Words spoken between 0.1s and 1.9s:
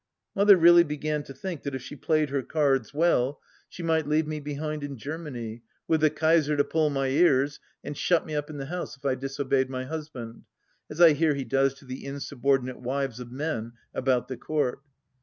Mother really began to think that if